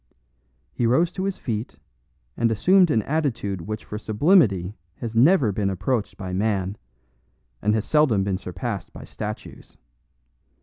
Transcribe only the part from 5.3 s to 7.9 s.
been approached by man, and has